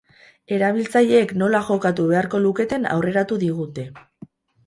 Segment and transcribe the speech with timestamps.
[0.55, 3.87] Erabiltzaileek nola jokatu beharko luketen aurreratu digute.